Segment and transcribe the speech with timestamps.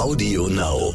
[0.00, 0.94] Audio Now.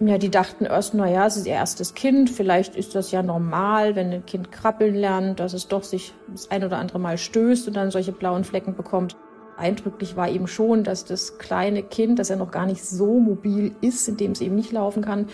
[0.00, 3.22] Ja, die dachten erst, na ja, es ist ihr erstes Kind, vielleicht ist das ja
[3.22, 7.18] normal, wenn ein Kind krabbeln lernt, dass es doch sich das ein oder andere Mal
[7.18, 9.16] stößt und dann solche blauen Flecken bekommt.
[9.58, 13.76] Eindrücklich war eben schon, dass das kleine Kind, das ja noch gar nicht so mobil
[13.82, 15.26] ist, indem es eben nicht laufen kann,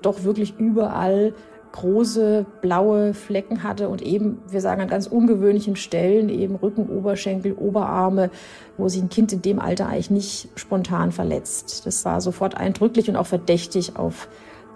[0.00, 1.34] doch wirklich überall
[1.72, 7.54] große blaue Flecken hatte und eben, wir sagen an ganz ungewöhnlichen Stellen, eben Rücken, Oberschenkel,
[7.54, 8.30] Oberarme,
[8.76, 11.86] wo sich ein Kind in dem Alter eigentlich nicht spontan verletzt.
[11.86, 14.28] Das war sofort eindrücklich und auch verdächtig auf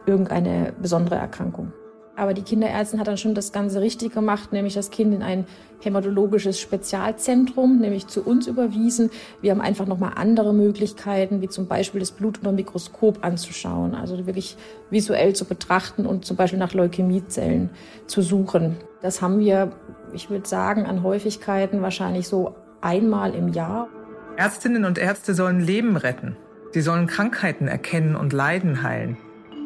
[0.06, 1.73] irgendeine besondere Erkrankung.
[2.16, 5.46] Aber die Kinderärztin hat dann schon das Ganze richtig gemacht, nämlich das Kind in ein
[5.80, 9.10] hämatologisches Spezialzentrum, nämlich zu uns überwiesen.
[9.40, 14.27] Wir haben einfach nochmal andere Möglichkeiten, wie zum Beispiel das Blut unter Mikroskop anzuschauen, also
[14.27, 14.56] wirklich
[14.90, 17.70] visuell zu betrachten und zum Beispiel nach Leukämiezellen
[18.06, 18.76] zu suchen.
[19.02, 19.73] Das haben wir,
[20.12, 23.88] ich würde sagen, an Häufigkeiten wahrscheinlich so einmal im Jahr.
[24.37, 26.37] Ärztinnen und Ärzte sollen Leben retten.
[26.73, 29.16] Sie sollen Krankheiten erkennen und Leiden heilen.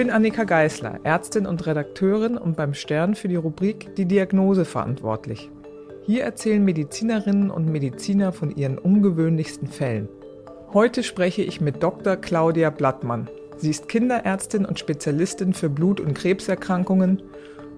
[0.00, 5.50] Bin Annika Geißler, Ärztin und Redakteurin und beim Stern für die Rubrik Die Diagnose verantwortlich.
[6.06, 10.08] Hier erzählen Medizinerinnen und Mediziner von ihren ungewöhnlichsten Fällen.
[10.72, 12.16] Heute spreche ich mit Dr.
[12.16, 13.28] Claudia Blattmann.
[13.58, 17.20] Sie ist Kinderärztin und Spezialistin für Blut- und Krebserkrankungen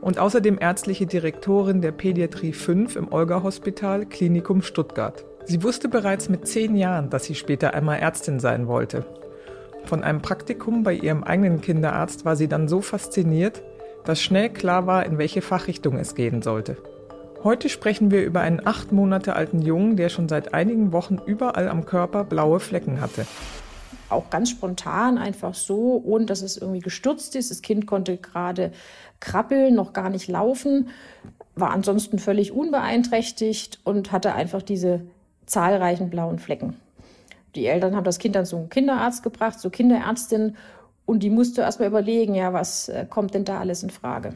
[0.01, 5.25] und außerdem ärztliche Direktorin der Pädiatrie 5 im Olga-Hospital Klinikum Stuttgart.
[5.47, 9.05] Sie wusste bereits mit zehn Jahren, dass sie später einmal Ärztin sein wollte
[9.85, 13.63] von einem Praktikum bei ihrem eigenen Kinderarzt war sie dann so fasziniert,
[14.05, 16.77] dass schnell klar war, in welche Fachrichtung es gehen sollte.
[17.45, 21.69] Heute sprechen wir über einen acht Monate alten Jungen, der schon seit einigen Wochen überall
[21.69, 23.27] am Körper blaue Flecken hatte.
[24.09, 27.51] Auch ganz spontan, einfach so, ohne dass es irgendwie gestürzt ist.
[27.51, 28.71] Das Kind konnte gerade
[29.19, 30.91] krabbeln, noch gar nicht laufen,
[31.57, 35.01] war ansonsten völlig unbeeinträchtigt und hatte einfach diese
[35.47, 36.77] zahlreichen blauen Flecken
[37.55, 40.57] die Eltern haben das Kind dann zum Kinderarzt gebracht, zur Kinderärztin,
[41.05, 44.35] und die musste erst mal überlegen, ja, was äh, kommt denn da alles in Frage.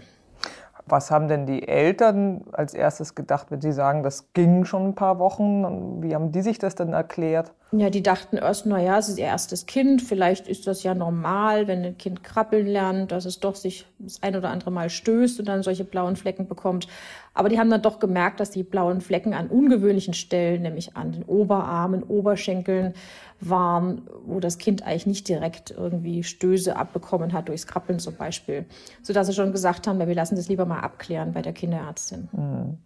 [0.89, 4.95] Was haben denn die Eltern als erstes gedacht, wenn sie sagen, das ging schon ein
[4.95, 6.03] paar Wochen?
[6.03, 7.53] Wie haben die sich das dann erklärt?
[7.73, 10.95] Ja, die dachten erst, na ja, es ist ihr erstes Kind, vielleicht ist das ja
[10.95, 14.89] normal, wenn ein Kind krabbeln lernt, dass es doch sich das ein oder andere Mal
[14.89, 16.87] stößt und dann solche blauen Flecken bekommt.
[17.35, 21.11] Aber die haben dann doch gemerkt, dass die blauen Flecken an ungewöhnlichen Stellen, nämlich an
[21.11, 22.95] den Oberarmen, Oberschenkeln
[23.41, 28.65] waren, wo das Kind eigentlich nicht direkt irgendwie Stöße abbekommen hat, durchs Krabbeln zum Beispiel.
[29.03, 32.29] Sodass sie schon gesagt haben, wir lassen das lieber mal abklären bei der Kinderärztin.
[32.33, 32.79] Mhm.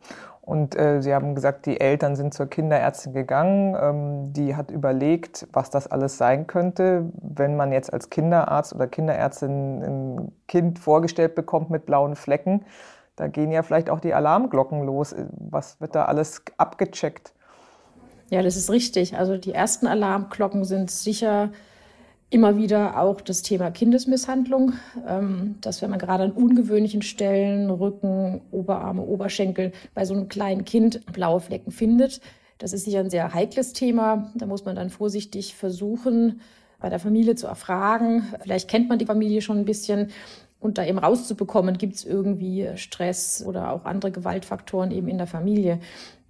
[0.50, 3.76] Und äh, Sie haben gesagt, die Eltern sind zur Kinderärztin gegangen.
[3.80, 8.88] Ähm, die hat überlegt, was das alles sein könnte, wenn man jetzt als Kinderarzt oder
[8.88, 12.64] Kinderärztin ein Kind vorgestellt bekommt mit blauen Flecken.
[13.14, 15.14] Da gehen ja vielleicht auch die Alarmglocken los.
[15.38, 17.32] Was wird da alles abgecheckt?
[18.28, 19.16] Ja, das ist richtig.
[19.16, 21.50] Also die ersten Alarmglocken sind sicher
[22.30, 24.74] immer wieder auch das Thema Kindesmisshandlung,
[25.06, 30.64] ähm, dass wenn man gerade an ungewöhnlichen Stellen, Rücken, Oberarme, Oberschenkel bei so einem kleinen
[30.64, 32.20] Kind blaue Flecken findet.
[32.58, 34.30] Das ist sicher ein sehr heikles Thema.
[34.36, 36.40] Da muss man dann vorsichtig versuchen,
[36.78, 38.24] bei der Familie zu erfragen.
[38.42, 40.10] Vielleicht kennt man die Familie schon ein bisschen.
[40.60, 45.26] Und da eben rauszubekommen, gibt es irgendwie Stress oder auch andere Gewaltfaktoren eben in der
[45.26, 45.80] Familie.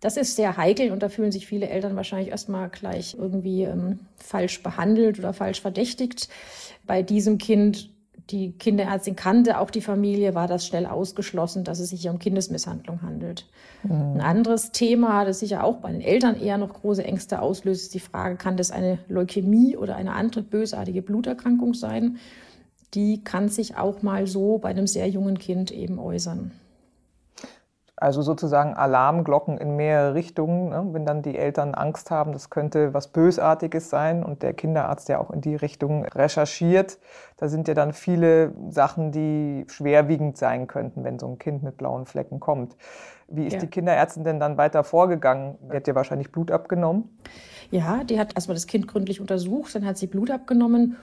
[0.00, 4.00] Das ist sehr heikel und da fühlen sich viele Eltern wahrscheinlich erstmal gleich irgendwie ähm,
[4.16, 6.28] falsch behandelt oder falsch verdächtigt.
[6.86, 7.90] Bei diesem Kind,
[8.30, 12.18] die Kinderärztin kannte auch die Familie, war das schnell ausgeschlossen, dass es sich hier um
[12.18, 13.46] Kindesmisshandlung handelt.
[13.82, 14.14] Mhm.
[14.14, 17.94] Ein anderes Thema, das sicher auch bei den Eltern eher noch große Ängste auslöst, ist
[17.94, 22.16] die Frage, kann das eine Leukämie oder eine andere bösartige Bluterkrankung sein?
[22.94, 26.52] Die kann sich auch mal so bei einem sehr jungen Kind eben äußern.
[28.00, 30.88] Also sozusagen Alarmglocken in mehrere Richtungen, ne?
[30.92, 35.18] wenn dann die Eltern Angst haben, das könnte was Bösartiges sein und der Kinderarzt ja
[35.18, 36.98] auch in die Richtung recherchiert.
[37.36, 41.76] Da sind ja dann viele Sachen, die schwerwiegend sein könnten, wenn so ein Kind mit
[41.76, 42.74] blauen Flecken kommt.
[43.28, 43.60] Wie ist ja.
[43.60, 45.58] die Kinderärztin denn dann weiter vorgegangen?
[45.70, 47.18] Die hat ja wahrscheinlich Blut abgenommen.
[47.70, 50.96] Ja, die hat erstmal das Kind gründlich untersucht, dann hat sie Blut abgenommen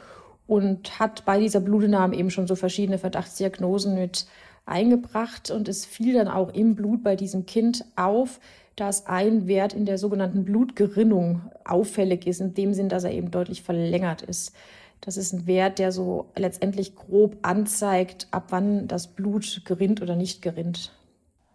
[0.48, 4.26] und hat bei dieser Blutentnahme eben schon so verschiedene Verdachtsdiagnosen mit
[4.68, 8.40] eingebracht und es fiel dann auch im Blut bei diesem Kind auf,
[8.76, 13.32] dass ein Wert in der sogenannten Blutgerinnung auffällig ist, in dem Sinn, dass er eben
[13.32, 14.54] deutlich verlängert ist.
[15.02, 20.16] Das ist ein Wert, der so letztendlich grob anzeigt, ab wann das Blut gerinnt oder
[20.16, 20.92] nicht gerinnt.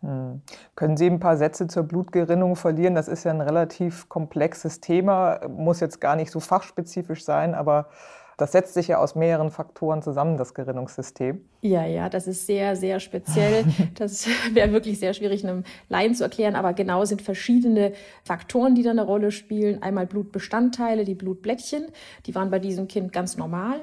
[0.00, 0.42] Hm.
[0.74, 2.94] Können Sie ein paar Sätze zur Blutgerinnung verlieren?
[2.94, 7.88] Das ist ja ein relativ komplexes Thema, muss jetzt gar nicht so fachspezifisch sein, aber
[8.36, 11.44] das setzt sich ja aus mehreren Faktoren zusammen, das Gerinnungssystem.
[11.60, 13.64] Ja, ja, das ist sehr, sehr speziell.
[13.94, 16.56] Das wäre wirklich sehr schwierig, einem Laien zu erklären.
[16.56, 17.92] Aber genau sind verschiedene
[18.24, 19.82] Faktoren, die da eine Rolle spielen.
[19.82, 21.86] Einmal Blutbestandteile, die Blutblättchen.
[22.26, 23.80] Die waren bei diesem Kind ganz normal.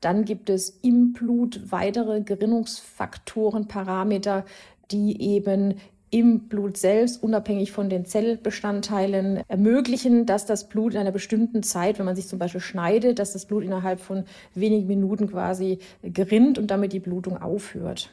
[0.00, 4.44] Dann gibt es im Blut weitere Gerinnungsfaktoren, Parameter,
[4.90, 5.74] die eben
[6.10, 11.98] im Blut selbst, unabhängig von den Zellbestandteilen, ermöglichen, dass das Blut in einer bestimmten Zeit,
[11.98, 14.24] wenn man sich zum Beispiel schneidet, dass das Blut innerhalb von
[14.54, 18.10] wenigen Minuten quasi gerinnt und damit die Blutung aufhört.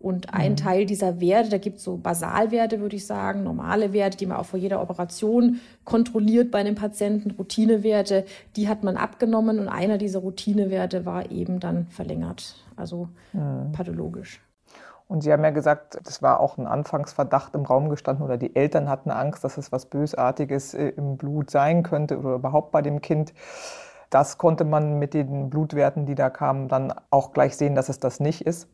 [0.00, 0.56] Und ein mhm.
[0.56, 4.38] Teil dieser Werte, da gibt es so Basalwerte, würde ich sagen, normale Werte, die man
[4.38, 8.24] auch vor jeder Operation kontrolliert bei einem Patienten, Routinewerte,
[8.56, 13.72] die hat man abgenommen und einer dieser Routinewerte war eben dann verlängert, also mhm.
[13.72, 14.40] pathologisch.
[15.10, 18.54] Und Sie haben ja gesagt, das war auch ein Anfangsverdacht im Raum gestanden oder die
[18.54, 22.80] Eltern hatten Angst, dass es was Bösartiges äh, im Blut sein könnte oder überhaupt bei
[22.80, 23.34] dem Kind.
[24.08, 27.98] Das konnte man mit den Blutwerten, die da kamen, dann auch gleich sehen, dass es
[27.98, 28.68] das nicht ist.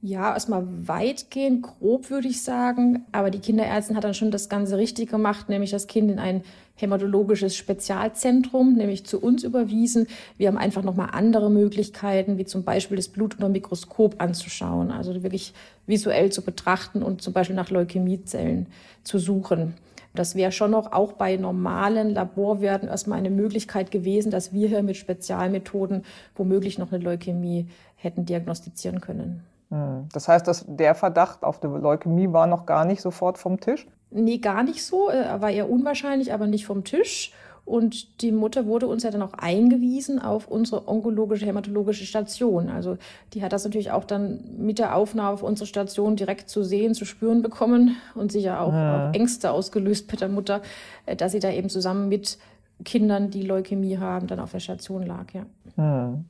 [0.00, 3.04] Ja, erstmal weitgehend grob würde ich sagen.
[3.10, 6.44] Aber die Kinderärztin hat dann schon das Ganze richtig gemacht, nämlich das Kind in ein
[6.76, 10.06] hämatologisches Spezialzentrum, nämlich zu uns überwiesen.
[10.36, 15.20] Wir haben einfach nochmal andere Möglichkeiten, wie zum Beispiel das Blut unter Mikroskop anzuschauen, also
[15.24, 15.52] wirklich
[15.86, 18.66] visuell zu betrachten und zum Beispiel nach Leukämiezellen
[19.02, 19.74] zu suchen.
[20.14, 24.84] Das wäre schon noch auch bei normalen Laborwerten erstmal eine Möglichkeit gewesen, dass wir hier
[24.84, 26.04] mit Spezialmethoden
[26.36, 27.66] womöglich noch eine Leukämie
[27.96, 29.42] hätten diagnostizieren können.
[29.70, 30.08] Hm.
[30.12, 33.86] Das heißt, dass der Verdacht auf die Leukämie war noch gar nicht sofort vom Tisch?
[34.10, 35.08] Nee, gar nicht so.
[35.08, 37.32] Er war eher unwahrscheinlich, aber nicht vom Tisch.
[37.68, 42.70] Und die Mutter wurde uns ja dann auch eingewiesen auf unsere onkologische hämatologische Station.
[42.70, 42.96] Also
[43.34, 46.94] die hat das natürlich auch dann mit der Aufnahme auf unsere Station direkt zu sehen,
[46.94, 49.10] zu spüren bekommen und sicher auch, ja.
[49.10, 50.62] auch Ängste ausgelöst bei der Mutter,
[51.04, 52.38] äh, dass sie da eben zusammen mit
[52.86, 55.26] Kindern, die Leukämie haben, dann auf der Station lag.
[55.34, 55.44] Ja.
[55.74, 56.24] Hm.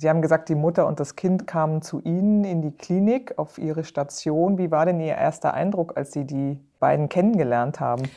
[0.00, 3.58] Sie haben gesagt, die Mutter und das Kind kamen zu Ihnen in die Klinik auf
[3.58, 4.56] Ihre Station.
[4.56, 8.08] Wie war denn Ihr erster Eindruck, als Sie die beiden kennengelernt haben?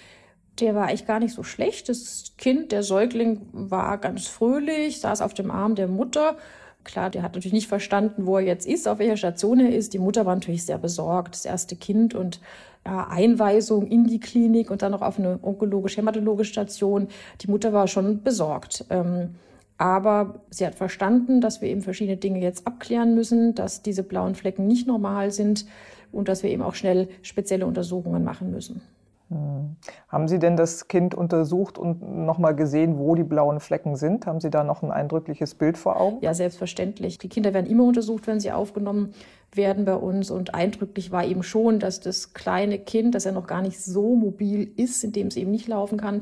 [0.60, 1.90] Der war eigentlich gar nicht so schlecht.
[1.90, 6.38] Das Kind, der Säugling, war ganz fröhlich, saß auf dem Arm der Mutter.
[6.84, 9.96] Klar, der hat natürlich nicht verstanden, wo er jetzt ist, auf welcher Station er ist.
[9.96, 12.42] Die Mutter war natürlich sehr besorgt, das erste Kind und
[12.86, 17.08] ja, Einweisung in die Klinik und dann noch auf eine onkologisch-hämatologische Station.
[17.42, 18.86] Die Mutter war schon besorgt.
[18.92, 19.36] Ähm,
[19.82, 24.36] aber sie hat verstanden, dass wir eben verschiedene Dinge jetzt abklären müssen, dass diese blauen
[24.36, 25.66] Flecken nicht normal sind
[26.12, 28.84] und dass wir eben auch schnell spezielle Untersuchungen machen müssen.
[29.30, 29.78] Hm.
[30.08, 34.28] Haben Sie denn das Kind untersucht und nochmal gesehen, wo die blauen Flecken sind?
[34.28, 36.20] Haben Sie da noch ein eindrückliches Bild vor Augen?
[36.22, 37.18] Ja, selbstverständlich.
[37.18, 39.16] Die Kinder werden immer untersucht, wenn sie aufgenommen
[39.52, 40.30] werden bei uns.
[40.30, 44.16] Und eindrücklich war eben schon, dass das kleine Kind, das ja noch gar nicht so
[44.16, 46.22] mobil ist, indem es eben nicht laufen kann,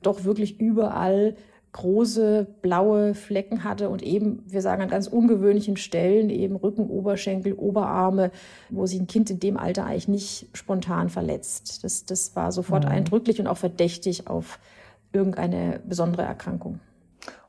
[0.00, 1.34] doch wirklich überall
[1.72, 7.52] große blaue Flecken hatte und eben, wir sagen an ganz ungewöhnlichen Stellen, eben Rücken, Oberschenkel,
[7.54, 8.32] Oberarme,
[8.70, 11.84] wo sich ein Kind in dem Alter eigentlich nicht spontan verletzt.
[11.84, 12.90] Das, das war sofort mhm.
[12.90, 14.58] eindrücklich und auch verdächtig auf
[15.12, 16.80] irgendeine besondere Erkrankung.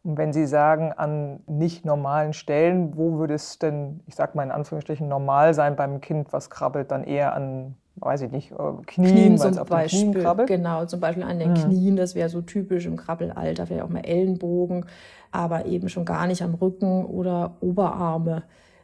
[0.03, 4.43] Und wenn Sie sagen, an nicht normalen Stellen, wo würde es denn, ich sage mal
[4.43, 8.55] in Anführungsstrichen, normal sein beim Kind, was krabbelt dann eher an weiß ich nicht, äh,
[8.87, 10.47] Knien, Knien zum auf Beispiel, Knien krabbelt.
[10.47, 11.55] Genau, zum Beispiel an den mhm.
[11.55, 14.85] Knien, das wäre so typisch im Krabbelalter, vielleicht auch mal Ellenbogen,
[15.31, 18.43] aber eben schon gar nicht am Rücken oder Oberarme.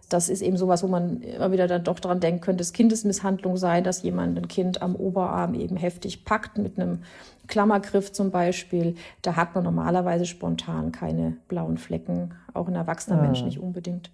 [0.10, 3.58] Das ist eben sowas, wo man immer wieder dann doch dran denken könnte, es Kindesmisshandlung
[3.58, 7.04] sein, dass jemand ein Kind am Oberarm eben heftig packt mit einem
[7.48, 8.96] Klammergriff zum Beispiel.
[9.22, 13.22] Da hat man normalerweise spontan keine blauen Flecken, auch ein erwachsener.
[13.22, 14.12] Mensch nicht unbedingt.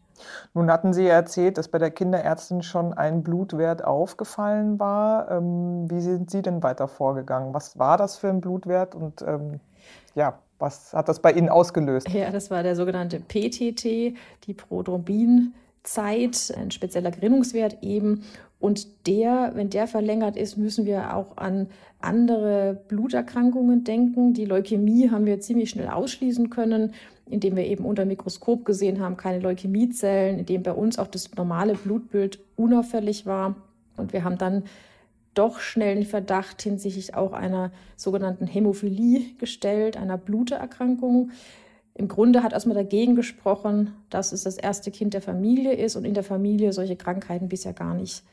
[0.53, 5.29] Nun hatten Sie erzählt, dass bei der Kinderärztin schon ein Blutwert aufgefallen war.
[5.31, 7.53] Ähm, wie sind Sie denn weiter vorgegangen?
[7.53, 9.59] Was war das für ein Blutwert und ähm,
[10.15, 12.07] ja, was hat das bei Ihnen ausgelöst?
[12.09, 13.83] Ja, das war der sogenannte PTT,
[14.47, 14.53] die
[15.83, 18.23] Prodrombinzeit, ein spezieller Gerinnungswert eben.
[18.59, 21.67] Und der, wenn der verlängert ist, müssen wir auch an
[21.99, 24.33] andere Bluterkrankungen denken.
[24.33, 26.93] Die Leukämie haben wir ziemlich schnell ausschließen können
[27.25, 31.75] indem wir eben unter Mikroskop gesehen haben, keine Leukämiezellen, indem bei uns auch das normale
[31.75, 33.55] Blutbild unauffällig war.
[33.95, 34.63] Und wir haben dann
[35.33, 41.31] doch schnell den Verdacht hinsichtlich auch einer sogenannten Hämophilie gestellt, einer Blutererkrankung.
[41.95, 46.05] Im Grunde hat erstmal dagegen gesprochen, dass es das erste Kind der Familie ist und
[46.05, 48.23] in der Familie solche Krankheiten bisher gar nicht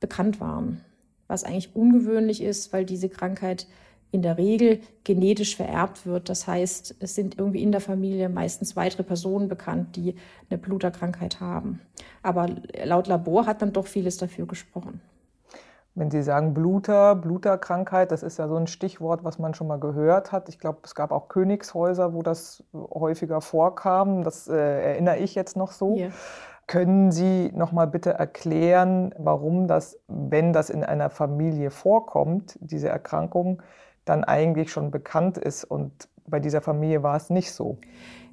[0.00, 0.80] bekannt waren.
[1.26, 3.66] was eigentlich ungewöhnlich ist, weil diese Krankheit
[4.10, 6.28] in der Regel genetisch vererbt wird.
[6.28, 10.14] Das heißt, es sind irgendwie in der Familie meistens weitere Personen bekannt, die
[10.48, 11.80] eine Bluterkrankheit haben.
[12.22, 12.48] Aber
[12.84, 15.00] laut Labor hat dann doch vieles dafür gesprochen.
[15.96, 19.78] Wenn Sie sagen Bluter, Bluterkrankheit, das ist ja so ein Stichwort, was man schon mal
[19.78, 20.48] gehört hat.
[20.48, 24.24] Ich glaube, es gab auch Königshäuser, wo das häufiger vorkam.
[24.24, 25.96] Das äh, erinnere ich jetzt noch so.
[25.96, 26.10] Yeah.
[26.66, 32.88] Können Sie noch mal bitte erklären, warum das, wenn das in einer Familie vorkommt, diese
[32.88, 33.62] Erkrankung,
[34.04, 37.78] dann eigentlich schon bekannt ist und bei dieser Familie war es nicht so?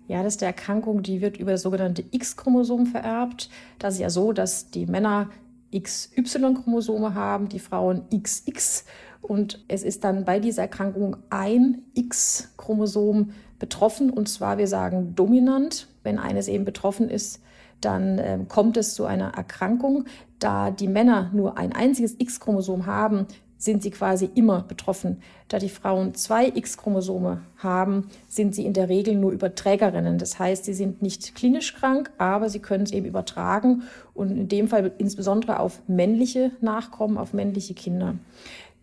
[0.07, 3.49] Ja, das ist eine Erkrankung, die wird über das sogenannte X-Chromosom vererbt.
[3.79, 5.29] Das ist ja so, dass die Männer
[5.73, 8.85] XY-Chromosome haben, die Frauen XX.
[9.21, 14.09] Und es ist dann bei dieser Erkrankung ein X-Chromosom betroffen.
[14.09, 15.87] Und zwar, wir sagen dominant.
[16.03, 17.41] Wenn eines eben betroffen ist,
[17.79, 20.05] dann äh, kommt es zu einer Erkrankung.
[20.39, 23.27] Da die Männer nur ein einziges X-Chromosom haben,
[23.61, 25.21] sind sie quasi immer betroffen.
[25.47, 30.17] Da die Frauen zwei X-Chromosome haben, sind sie in der Regel nur Überträgerinnen.
[30.17, 33.83] Das heißt, sie sind nicht klinisch krank, aber sie können es eben übertragen
[34.15, 38.15] und in dem Fall insbesondere auf männliche Nachkommen, auf männliche Kinder.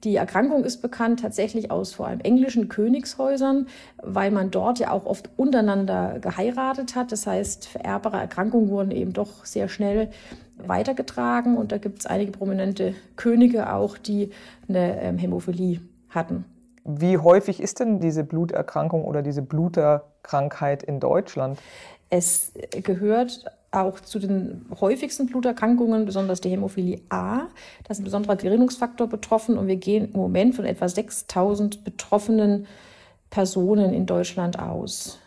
[0.04, 3.66] Die Erkrankung ist bekannt tatsächlich aus vor allem englischen Königshäusern,
[4.00, 7.10] weil man dort ja auch oft untereinander geheiratet hat.
[7.10, 10.10] Das heißt, vererbbare Erkrankungen wurden eben doch sehr schnell
[10.66, 14.30] weitergetragen und da gibt es einige prominente Könige auch, die
[14.68, 16.44] eine ähm, Hämophilie hatten.
[16.84, 21.58] Wie häufig ist denn diese Bluterkrankung oder diese Bluterkrankheit in Deutschland?
[22.08, 27.48] Es gehört auch zu den häufigsten Bluterkrankungen, besonders die Hämophilie A.
[27.84, 32.66] Da ist ein besonderer Gerinnungsfaktor betroffen und wir gehen im Moment von etwa 6000 betroffenen
[33.28, 35.18] Personen in Deutschland aus.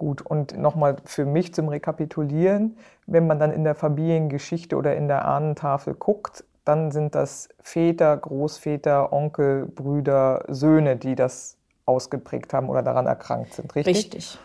[0.00, 5.08] Gut, und nochmal für mich zum Rekapitulieren, wenn man dann in der Familiengeschichte oder in
[5.08, 12.70] der Ahnentafel guckt, dann sind das Väter, Großväter, Onkel, Brüder, Söhne, die das ausgeprägt haben
[12.70, 13.94] oder daran erkrankt sind, richtig?
[13.94, 14.38] Richtig.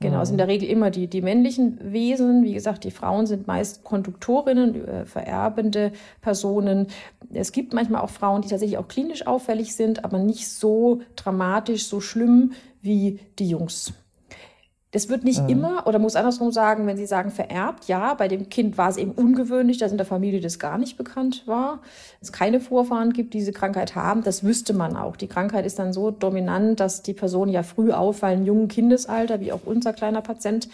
[0.00, 2.42] Genau, es sind in der Regel immer die, die männlichen Wesen.
[2.42, 5.92] Wie gesagt, die Frauen sind meist Konduktorinnen, äh, vererbende
[6.22, 6.88] Personen.
[7.32, 11.86] Es gibt manchmal auch Frauen, die tatsächlich auch klinisch auffällig sind, aber nicht so dramatisch,
[11.86, 13.92] so schlimm wie die Jungs.
[14.92, 15.48] Das wird nicht mhm.
[15.48, 18.96] immer, oder muss andersrum sagen, wenn Sie sagen vererbt, ja, bei dem Kind war es
[18.96, 21.80] eben ungewöhnlich, dass in der Familie das gar nicht bekannt war,
[22.20, 25.14] es keine Vorfahren gibt, die diese Krankheit haben, das wüsste man auch.
[25.14, 29.52] Die Krankheit ist dann so dominant, dass die Personen ja früh auffallen, jungen Kindesalter, wie
[29.52, 30.68] auch unser kleiner Patient.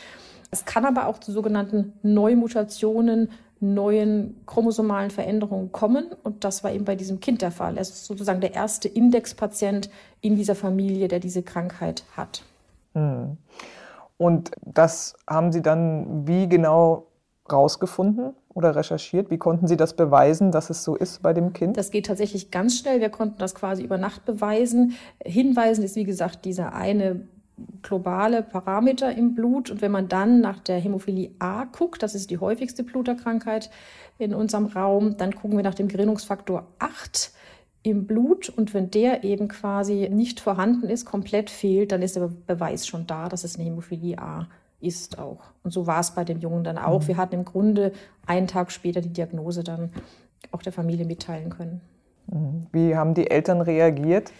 [0.50, 3.28] Es kann aber auch zu sogenannten Neumutationen,
[3.61, 6.06] neuen chromosomalen Veränderungen kommen.
[6.23, 7.76] Und das war eben bei diesem Kind der Fall.
[7.76, 12.42] Er ist sozusagen der erste Indexpatient in dieser Familie, der diese Krankheit hat.
[12.94, 13.37] Mhm.
[14.18, 17.06] Und das haben Sie dann wie genau
[17.50, 19.30] rausgefunden oder recherchiert?
[19.30, 21.76] Wie konnten Sie das beweisen, dass es so ist bei dem Kind?
[21.76, 23.00] Das geht tatsächlich ganz schnell.
[23.00, 24.94] Wir konnten das quasi über Nacht beweisen.
[25.23, 27.28] Hinweisen ist, wie gesagt, dieser eine
[27.82, 29.70] globale Parameter im Blut.
[29.70, 33.70] Und wenn man dann nach der Hämophilie A guckt, das ist die häufigste Bluterkrankheit
[34.18, 37.32] in unserem Raum, dann gucken wir nach dem Gerinnungsfaktor 8
[37.87, 42.28] im Blut und wenn der eben quasi nicht vorhanden ist, komplett fehlt, dann ist der
[42.47, 44.49] Beweis schon da, dass es eine Hämophilie A
[44.81, 45.45] ist auch.
[45.62, 47.02] Und so war es bei dem Jungen dann auch.
[47.02, 47.09] Mhm.
[47.09, 47.93] Wir hatten im Grunde
[48.26, 49.93] einen Tag später die Diagnose dann
[50.50, 51.81] auch der Familie mitteilen können.
[52.26, 52.66] Mhm.
[52.73, 54.33] Wie haben die Eltern reagiert?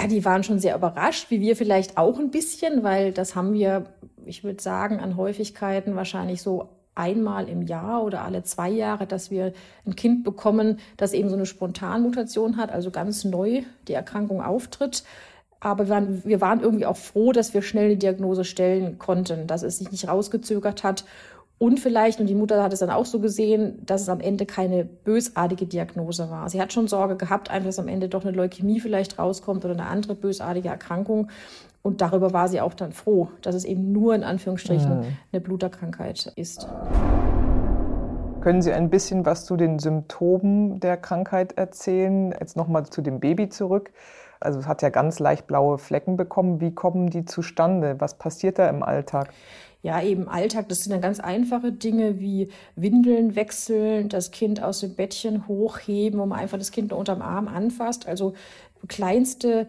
[0.00, 3.54] Ja, die waren schon sehr überrascht, wie wir vielleicht auch ein bisschen, weil das haben
[3.54, 3.86] wir,
[4.24, 9.30] ich würde sagen, an Häufigkeiten wahrscheinlich so einmal im Jahr oder alle zwei Jahre, dass
[9.30, 9.52] wir
[9.86, 15.04] ein Kind bekommen, das eben so eine Spontanmutation hat, also ganz neu die Erkrankung auftritt.
[15.60, 19.46] Aber wir waren, wir waren irgendwie auch froh, dass wir schnell die Diagnose stellen konnten,
[19.46, 21.04] dass es sich nicht rausgezögert hat.
[21.58, 24.46] Und vielleicht, und die Mutter hat es dann auch so gesehen, dass es am Ende
[24.46, 26.48] keine bösartige Diagnose war.
[26.48, 29.74] Sie hat schon Sorge gehabt, einfach, dass am Ende doch eine Leukämie vielleicht rauskommt oder
[29.74, 31.28] eine andere bösartige Erkrankung.
[31.82, 35.04] Und darüber war sie auch dann froh, dass es eben nur in Anführungsstrichen mhm.
[35.32, 36.66] eine Bluterkrankheit ist.
[38.40, 42.34] Können Sie ein bisschen was zu den Symptomen der Krankheit erzählen?
[42.40, 43.92] Jetzt nochmal zu dem Baby zurück.
[44.40, 46.60] Also es hat ja ganz leicht blaue Flecken bekommen.
[46.60, 48.00] Wie kommen die zustande?
[48.00, 49.28] Was passiert da im Alltag?
[49.82, 54.80] Ja, eben Alltag, das sind dann ganz einfache Dinge wie Windeln wechseln, das Kind aus
[54.80, 58.06] dem Bettchen hochheben, wo man einfach das Kind unterm Arm anfasst.
[58.06, 58.34] Also
[58.86, 59.66] kleinste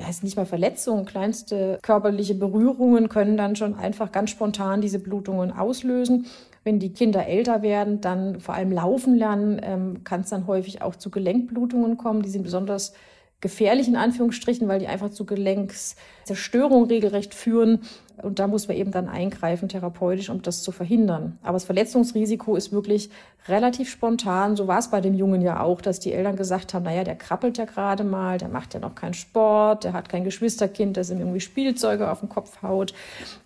[0.00, 5.50] heißt nicht mal Verletzungen, kleinste körperliche Berührungen können dann schon einfach ganz spontan diese Blutungen
[5.50, 6.26] auslösen.
[6.62, 10.82] Wenn die Kinder älter werden, dann vor allem laufen lernen, ähm, kann es dann häufig
[10.82, 12.22] auch zu Gelenkblutungen kommen.
[12.22, 12.92] Die sind besonders
[13.40, 17.80] gefährlich in Anführungsstrichen, weil die einfach zu Gelenkszerstörung regelrecht führen.
[18.22, 21.38] Und da muss man eben dann eingreifen therapeutisch, um das zu verhindern.
[21.42, 23.10] Aber das Verletzungsrisiko ist wirklich
[23.48, 24.56] relativ spontan.
[24.56, 27.16] So war es bei dem Jungen ja auch, dass die Eltern gesagt haben, naja, der
[27.16, 31.10] krabbelt ja gerade mal, der macht ja noch keinen Sport, der hat kein Geschwisterkind, das
[31.10, 32.92] ihm irgendwie Spielzeuge auf den Kopf haut.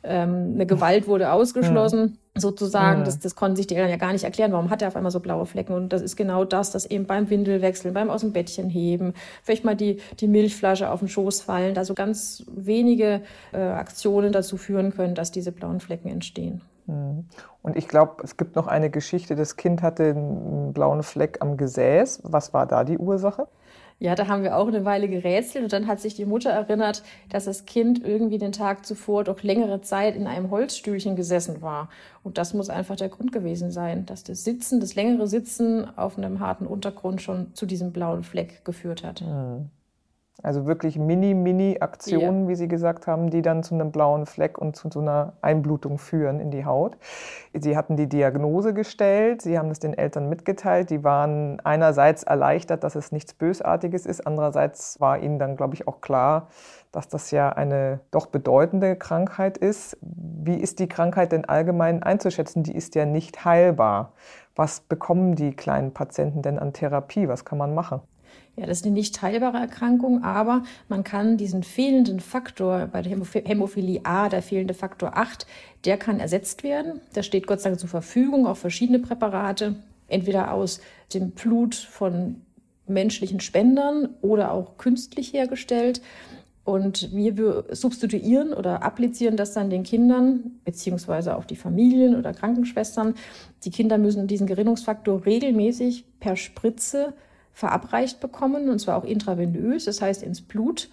[0.02, 2.00] Ähm, eine Gewalt wurde ausgeschlossen.
[2.00, 3.00] Ja sozusagen.
[3.00, 3.04] Ja.
[3.04, 5.12] Das, das konnten sich die Eltern ja gar nicht erklären, warum hat er auf einmal
[5.12, 5.74] so blaue Flecken.
[5.74, 9.12] Und das ist genau das, das eben beim Windelwechseln, beim aus dem Bettchen heben,
[9.42, 14.32] vielleicht mal die, die Milchflasche auf den Schoß fallen, da so ganz wenige äh, Aktionen
[14.32, 16.62] dazu führen können, dass diese blauen Flecken entstehen.
[16.86, 17.26] Mhm.
[17.62, 21.56] Und ich glaube, es gibt noch eine Geschichte, das Kind hatte einen blauen Fleck am
[21.56, 22.22] Gesäß.
[22.24, 23.48] Was war da die Ursache?
[23.98, 27.04] Ja, da haben wir auch eine Weile gerätselt und dann hat sich die Mutter erinnert,
[27.28, 31.88] dass das Kind irgendwie den Tag zuvor doch längere Zeit in einem Holzstühlchen gesessen war.
[32.24, 36.18] Und das muss einfach der Grund gewesen sein, dass das Sitzen, das längere Sitzen auf
[36.18, 39.20] einem harten Untergrund schon zu diesem blauen Fleck geführt hat.
[39.20, 39.70] Mhm.
[40.42, 42.48] Also wirklich Mini-Mini-Aktionen, ja.
[42.48, 45.98] wie Sie gesagt haben, die dann zu einem blauen Fleck und zu so einer Einblutung
[45.98, 46.96] führen in die Haut.
[47.54, 50.90] Sie hatten die Diagnose gestellt, Sie haben es den Eltern mitgeteilt.
[50.90, 54.26] Die waren einerseits erleichtert, dass es nichts Bösartiges ist.
[54.26, 56.48] Andererseits war ihnen dann, glaube ich, auch klar,
[56.90, 59.96] dass das ja eine doch bedeutende Krankheit ist.
[60.00, 62.64] Wie ist die Krankheit denn allgemein einzuschätzen?
[62.64, 64.12] Die ist ja nicht heilbar.
[64.54, 67.28] Was bekommen die kleinen Patienten denn an Therapie?
[67.28, 68.02] Was kann man machen?
[68.56, 73.12] Ja, das ist eine nicht teilbare Erkrankung, aber man kann diesen fehlenden Faktor bei der
[73.12, 75.46] Hämophilie A, der fehlende Faktor 8,
[75.86, 77.00] der kann ersetzt werden.
[77.14, 79.76] Der steht Gott sei Dank zur Verfügung, auch verschiedene Präparate,
[80.08, 80.80] entweder aus
[81.14, 82.42] dem Blut von
[82.86, 86.02] menschlichen Spendern oder auch künstlich hergestellt.
[86.64, 93.14] Und wir substituieren oder applizieren das dann den Kindern, beziehungsweise auch die Familien oder Krankenschwestern.
[93.64, 97.14] Die Kinder müssen diesen Gerinnungsfaktor regelmäßig per Spritze
[97.52, 100.88] verabreicht bekommen, und zwar auch intravenös, das heißt ins Blut.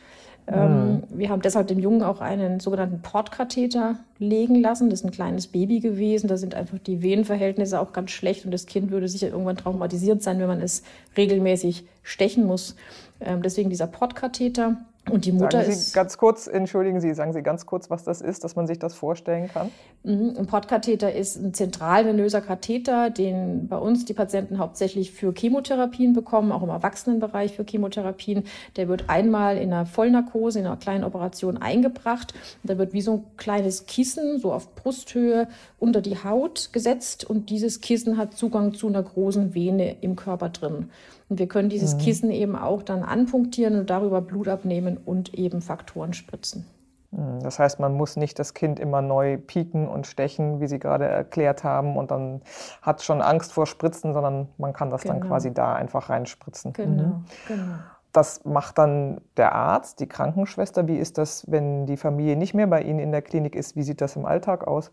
[0.49, 1.03] Mhm.
[1.09, 4.89] wir haben deshalb dem Jungen auch einen sogenannten Portkatheter legen lassen.
[4.89, 6.27] Das ist ein kleines Baby gewesen.
[6.27, 10.23] Da sind einfach die Venenverhältnisse auch ganz schlecht und das Kind würde sicher irgendwann traumatisiert
[10.23, 10.81] sein, wenn man es
[11.15, 12.75] regelmäßig stechen muss.
[13.19, 14.77] Ähm, deswegen dieser Portkatheter.
[15.09, 15.93] Und die Mutter sagen Sie ist.
[15.93, 18.93] Ganz kurz, entschuldigen Sie, sagen Sie ganz kurz, was das ist, dass man sich das
[18.93, 19.71] vorstellen kann.
[20.03, 26.13] Mhm, ein Portkatheter ist ein zentralvenöser Katheter, den bei uns die Patienten hauptsächlich für Chemotherapien
[26.13, 28.43] bekommen, auch im Erwachsenenbereich für Chemotherapien.
[28.75, 32.33] Der wird einmal in einer Vollnarkose, in einer kleinen Operation eingebracht.
[32.63, 35.47] Da wird wie so ein kleines Kissen, so auf Brusthöhe,
[35.79, 37.27] unter die Haut gesetzt.
[37.27, 40.89] Und dieses Kissen hat Zugang zu einer großen Vene im Körper drin.
[41.29, 41.99] Und wir können dieses mhm.
[41.99, 46.65] Kissen eben auch dann anpunktieren und darüber Blut abnehmen und eben Faktoren spritzen.
[47.11, 47.41] Mhm.
[47.41, 51.05] Das heißt, man muss nicht das Kind immer neu pieken und stechen, wie Sie gerade
[51.05, 52.41] erklärt haben, und dann
[52.81, 55.15] hat schon Angst vor Spritzen, sondern man kann das genau.
[55.15, 56.73] dann quasi da einfach reinspritzen.
[56.73, 57.25] Genau, mhm.
[57.47, 57.75] genau.
[58.11, 60.87] Das macht dann der Arzt, die Krankenschwester.
[60.87, 63.75] Wie ist das, wenn die Familie nicht mehr bei Ihnen in der Klinik ist?
[63.75, 64.91] Wie sieht das im Alltag aus?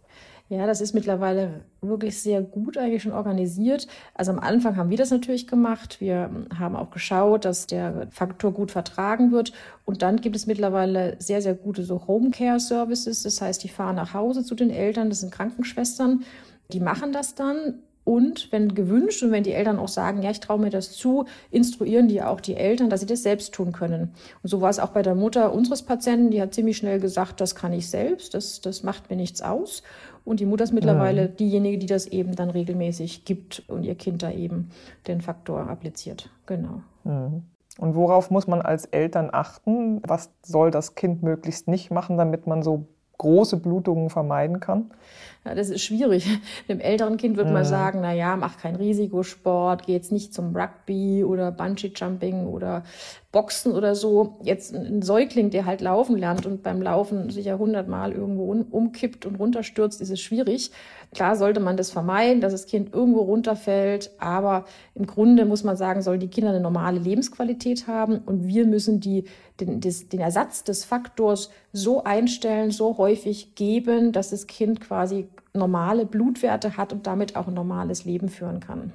[0.48, 3.88] Ja, das ist mittlerweile wirklich sehr gut eigentlich schon organisiert.
[4.14, 6.00] Also am Anfang haben wir das natürlich gemacht.
[6.00, 9.52] Wir haben auch geschaut, dass der Faktor gut vertragen wird.
[9.84, 13.24] Und dann gibt es mittlerweile sehr, sehr gute so Home Care Services.
[13.24, 15.08] Das heißt, die fahren nach Hause zu den Eltern.
[15.08, 16.22] Das sind Krankenschwestern.
[16.72, 20.38] Die machen das dann und wenn gewünscht und wenn die Eltern auch sagen, ja, ich
[20.38, 24.14] traue mir das zu, instruieren die auch die Eltern, dass sie das selbst tun können.
[24.44, 26.30] Und so war es auch bei der Mutter unseres Patienten.
[26.30, 29.82] Die hat ziemlich schnell gesagt, das kann ich selbst, das, das macht mir nichts aus.
[30.24, 31.26] Und die Mutter ist mittlerweile ja.
[31.26, 34.70] diejenige, die das eben dann regelmäßig gibt und ihr Kind da eben
[35.08, 36.30] den Faktor appliziert.
[36.46, 36.82] Genau.
[37.02, 37.42] Mhm.
[37.78, 40.00] Und worauf muss man als Eltern achten?
[40.06, 42.86] Was soll das Kind möglichst nicht machen, damit man so
[43.18, 44.90] große Blutungen vermeiden kann?
[45.46, 46.26] Ja, das ist schwierig.
[46.68, 47.54] Dem älteren Kind wird mhm.
[47.54, 52.46] man sagen, na ja, mach keinen Risikosport, geh jetzt nicht zum Rugby oder Bungee Jumping
[52.46, 52.82] oder
[53.30, 54.36] Boxen oder so.
[54.42, 59.24] Jetzt ein Säugling, der halt laufen lernt und beim Laufen sich ja hundertmal irgendwo umkippt
[59.24, 60.72] und runterstürzt, ist es schwierig.
[61.14, 65.76] Klar sollte man das vermeiden, dass das Kind irgendwo runterfällt, aber im Grunde muss man
[65.76, 69.24] sagen, sollen die Kinder eine normale Lebensqualität haben und wir müssen die,
[69.60, 75.28] den, des, den Ersatz des Faktors so einstellen, so häufig geben, dass das Kind quasi
[75.54, 78.92] normale Blutwerte hat und damit auch ein normales Leben führen kann.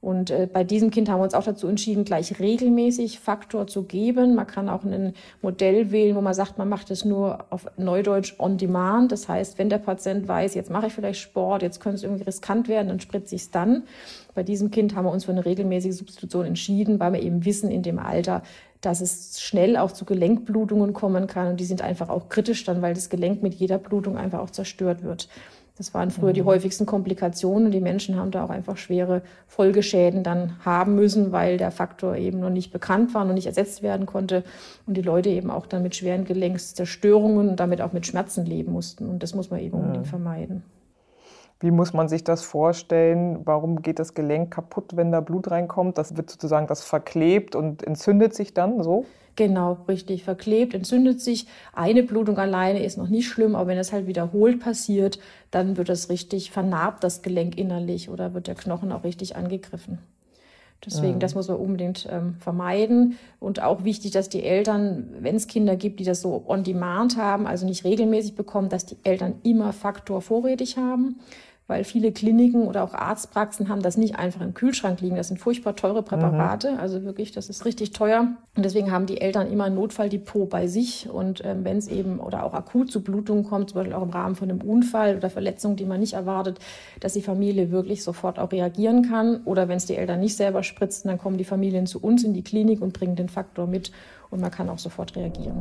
[0.00, 3.82] Und äh, bei diesem Kind haben wir uns auch dazu entschieden, gleich regelmäßig Faktor zu
[3.82, 4.36] geben.
[4.36, 5.12] Man kann auch ein
[5.42, 9.10] Modell wählen, wo man sagt, man macht es nur auf Neudeutsch on demand.
[9.10, 12.22] Das heißt, wenn der Patient weiß, jetzt mache ich vielleicht Sport, jetzt könnte es irgendwie
[12.22, 13.82] riskant werden, dann spritze ich es dann.
[14.36, 17.68] Bei diesem Kind haben wir uns für eine regelmäßige Substitution entschieden, weil wir eben wissen
[17.68, 18.42] in dem Alter,
[18.80, 21.48] dass es schnell auch zu Gelenkblutungen kommen kann.
[21.48, 24.50] Und die sind einfach auch kritisch dann, weil das Gelenk mit jeder Blutung einfach auch
[24.50, 25.28] zerstört wird.
[25.78, 26.46] Das waren früher die mhm.
[26.46, 31.56] häufigsten Komplikationen und die Menschen haben da auch einfach schwere Folgeschäden dann haben müssen, weil
[31.56, 34.42] der Faktor eben noch nicht bekannt war, noch nicht ersetzt werden konnte
[34.86, 38.72] und die Leute eben auch dann mit schweren Gelenkszerstörungen und damit auch mit Schmerzen leben
[38.72, 39.08] mussten.
[39.08, 40.10] Und das muss man eben unbedingt mhm.
[40.10, 40.62] vermeiden.
[41.60, 43.40] Wie muss man sich das vorstellen?
[43.44, 45.98] Warum geht das Gelenk kaputt, wenn da Blut reinkommt?
[45.98, 49.06] Das wird sozusagen das verklebt und entzündet sich dann so?
[49.34, 50.24] Genau, richtig.
[50.24, 51.46] Verklebt, entzündet sich.
[51.72, 55.18] Eine Blutung alleine ist noch nicht schlimm, aber wenn das halt wiederholt passiert,
[55.50, 59.98] dann wird das richtig vernarbt, das Gelenk innerlich, oder wird der Knochen auch richtig angegriffen.
[60.86, 61.20] Deswegen, mhm.
[61.20, 63.18] das muss man unbedingt ähm, vermeiden.
[63.40, 67.16] Und auch wichtig, dass die Eltern, wenn es Kinder gibt, die das so on demand
[67.16, 71.16] haben, also nicht regelmäßig bekommen, dass die Eltern immer Faktor vorrätig haben
[71.68, 75.16] weil viele Kliniken oder auch Arztpraxen haben das nicht einfach im Kühlschrank liegen.
[75.16, 76.80] Das sind furchtbar teure Präparate, mhm.
[76.80, 78.26] also wirklich, das ist richtig teuer.
[78.56, 81.10] Und deswegen haben die Eltern immer ein Notfalldepot bei sich.
[81.10, 84.10] Und ähm, wenn es eben oder auch akut zu Blutungen kommt, zum Beispiel auch im
[84.10, 86.58] Rahmen von einem Unfall oder Verletzungen, die man nicht erwartet,
[87.00, 89.42] dass die Familie wirklich sofort auch reagieren kann.
[89.44, 92.32] Oder wenn es die Eltern nicht selber spritzen, dann kommen die Familien zu uns in
[92.32, 93.92] die Klinik und bringen den Faktor mit
[94.30, 95.54] und man kann auch sofort reagieren.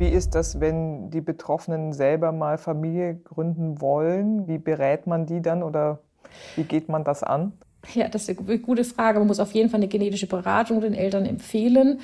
[0.00, 4.48] Wie ist das, wenn die Betroffenen selber mal Familie gründen wollen?
[4.48, 5.98] Wie berät man die dann oder
[6.56, 7.52] wie geht man das an?
[7.92, 9.18] Ja, das ist eine gute Frage.
[9.18, 12.00] Man muss auf jeden Fall eine genetische Beratung den Eltern empfehlen.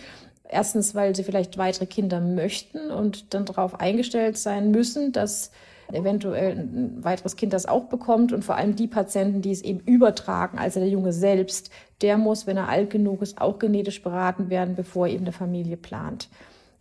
[0.46, 5.50] Erstens, weil sie vielleicht weitere Kinder möchten und dann darauf eingestellt sein müssen, dass
[5.90, 8.30] eventuell ein weiteres Kind das auch bekommt.
[8.34, 11.70] Und vor allem die Patienten, die es eben übertragen, also der Junge selbst,
[12.02, 15.32] der muss, wenn er alt genug ist, auch genetisch beraten werden, bevor er eben eine
[15.32, 16.28] Familie plant.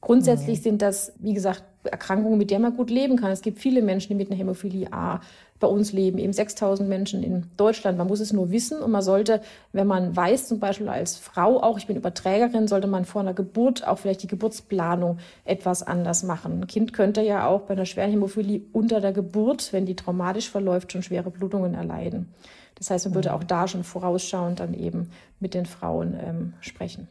[0.05, 0.63] Grundsätzlich mhm.
[0.63, 3.31] sind das, wie gesagt, Erkrankungen, mit denen man gut leben kann.
[3.31, 5.19] Es gibt viele Menschen, die mit einer Hämophilie A
[5.59, 7.97] bei uns leben, eben 6000 Menschen in Deutschland.
[7.97, 9.41] Man muss es nur wissen und man sollte,
[9.73, 13.33] wenn man weiß, zum Beispiel als Frau auch, ich bin Überträgerin, sollte man vor einer
[13.33, 16.61] Geburt auch vielleicht die Geburtsplanung etwas anders machen.
[16.61, 20.51] Ein Kind könnte ja auch bei einer schweren Hämophilie unter der Geburt, wenn die traumatisch
[20.51, 22.31] verläuft, schon schwere Blutungen erleiden.
[22.75, 23.35] Das heißt, man würde mhm.
[23.35, 27.07] auch da schon vorausschauend dann eben mit den Frauen ähm, sprechen.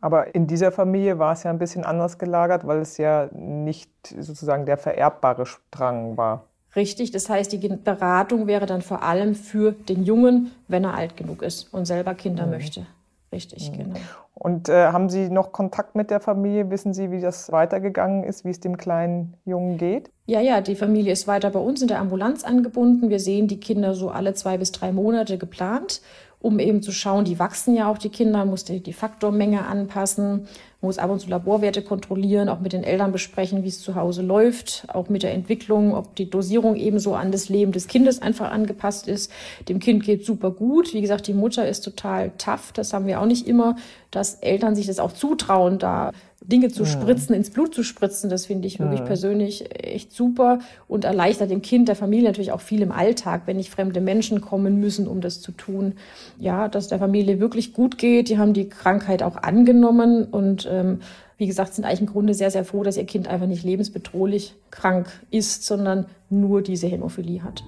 [0.00, 3.90] Aber in dieser Familie war es ja ein bisschen anders gelagert, weil es ja nicht
[4.18, 6.44] sozusagen der vererbbare Strang war.
[6.76, 11.16] Richtig, das heißt, die Beratung wäre dann vor allem für den Jungen, wenn er alt
[11.16, 12.52] genug ist und selber Kinder mhm.
[12.52, 12.86] möchte.
[13.32, 13.76] Richtig, mhm.
[13.76, 14.00] genau.
[14.34, 16.70] Und äh, haben Sie noch Kontakt mit der Familie?
[16.70, 20.10] Wissen Sie, wie das weitergegangen ist, wie es dem kleinen Jungen geht?
[20.26, 23.10] Ja, ja, die Familie ist weiter bei uns in der Ambulanz angebunden.
[23.10, 26.00] Wir sehen die Kinder so alle zwei bis drei Monate geplant
[26.40, 30.48] um eben zu schauen, die wachsen ja auch die Kinder, muss die, die Faktormenge anpassen,
[30.80, 34.22] muss ab und zu Laborwerte kontrollieren, auch mit den Eltern besprechen, wie es zu Hause
[34.22, 38.50] läuft, auch mit der Entwicklung, ob die Dosierung ebenso an das Leben des Kindes einfach
[38.50, 39.30] angepasst ist.
[39.68, 40.94] Dem Kind geht super gut.
[40.94, 42.72] Wie gesagt, die Mutter ist total tough.
[42.72, 43.76] Das haben wir auch nicht immer,
[44.10, 48.46] dass Eltern sich das auch zutrauen, da Dinge zu spritzen, ins Blut zu spritzen, das
[48.46, 52.80] finde ich wirklich persönlich echt super und erleichtert dem Kind, der Familie natürlich auch viel
[52.80, 55.94] im Alltag, wenn nicht fremde Menschen kommen müssen, um das zu tun.
[56.38, 58.30] Ja, dass der Familie wirklich gut geht.
[58.30, 61.00] Die haben die Krankheit auch angenommen und ähm,
[61.36, 64.54] wie gesagt, sind eigentlich im Grunde sehr, sehr froh, dass ihr Kind einfach nicht lebensbedrohlich
[64.70, 67.64] krank ist, sondern nur diese Hämophilie hat.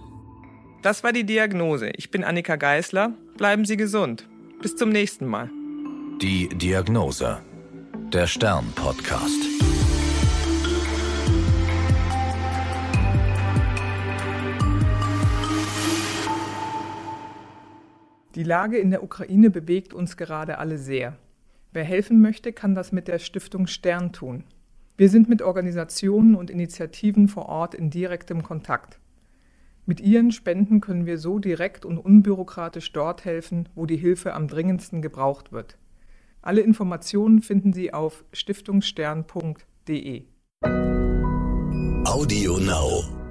[0.83, 1.91] Das war die Diagnose.
[1.97, 3.13] Ich bin Annika Geißler.
[3.37, 4.29] Bleiben Sie gesund.
[4.61, 5.51] Bis zum nächsten Mal.
[6.21, 7.39] Die Diagnose
[8.13, 9.43] der Stern-Podcast.
[18.35, 21.17] Die Lage in der Ukraine bewegt uns gerade alle sehr.
[21.73, 24.45] Wer helfen möchte, kann das mit der Stiftung Stern tun.
[24.99, 28.99] Wir sind mit Organisationen und Initiativen vor Ort in direktem Kontakt.
[29.87, 34.49] Mit ihren Spenden können wir so direkt und unbürokratisch dort helfen, wo die Hilfe am
[34.49, 35.79] dringendsten gebraucht wird.
[36.43, 40.25] Alle Informationen finden Sie auf stiftungsstern.de.
[42.05, 43.22] Audio Now.